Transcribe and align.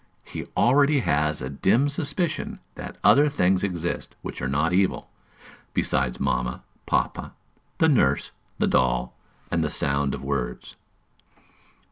He 0.23 0.47
already 0.57 1.01
has 1.01 1.43
a 1.43 1.49
dim 1.51 1.87
suspicion 1.87 2.57
that 2.73 2.97
other 3.03 3.29
things 3.29 3.61
exist 3.63 4.15
which 4.23 4.41
are 4.41 4.47
not 4.47 4.73
evil, 4.73 5.11
besides 5.75 6.19
mamma, 6.19 6.63
papa, 6.87 7.33
the 7.77 7.87
nurse, 7.87 8.31
the 8.57 8.65
doll, 8.65 9.13
and 9.51 9.63
the 9.63 9.69
sound 9.69 10.15
of 10.15 10.23
words. 10.23 10.75